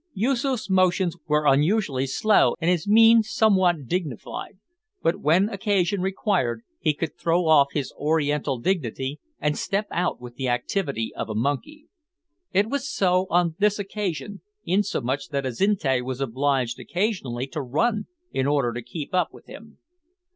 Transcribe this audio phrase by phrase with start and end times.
[0.15, 4.57] Yoosoof's motions were usually slow and his mien somewhat dignified,
[5.03, 10.37] but, when occasion required, he could throw off his Oriental dignity and step out with
[10.37, 11.85] the activity of a monkey.
[12.51, 18.47] It was so on this occasion, insomuch that Azinte was obliged occasionally to run in
[18.47, 19.77] order to keep up with him.